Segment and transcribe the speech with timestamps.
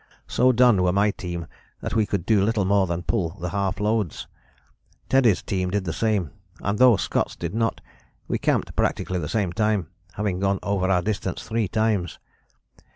[0.25, 1.45] So done were my team
[1.81, 4.25] that we could do little more than pull the half loads.
[5.09, 7.81] Teddy's team did the same, and though Scott's did not,
[8.27, 12.17] we camped practically the same time, having gone over our distance three times.